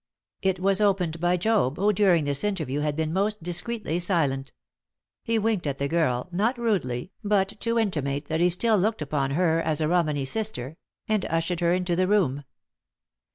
It 0.41 0.59
was 0.59 0.81
opened 0.81 1.19
by 1.19 1.37
Job, 1.37 1.77
who, 1.77 1.93
during 1.93 2.25
this 2.25 2.43
interview, 2.43 2.79
had 2.79 2.95
been 2.95 3.13
most 3.13 3.43
discreetly 3.43 3.99
silent. 3.99 4.51
He 5.21 5.37
winked 5.37 5.67
at 5.67 5.77
the 5.77 5.87
girl 5.87 6.27
not 6.31 6.57
rudely, 6.57 7.11
but 7.23 7.49
to 7.59 7.77
intimate 7.77 8.25
that 8.25 8.41
he 8.41 8.49
still 8.49 8.79
looked 8.79 9.03
upon 9.03 9.29
her 9.37 9.61
as 9.61 9.79
a 9.79 9.87
Romany 9.87 10.25
sister 10.25 10.75
and 11.07 11.23
ushered 11.25 11.59
her 11.59 11.71
into 11.73 11.95
the 11.95 12.07
room. 12.07 12.45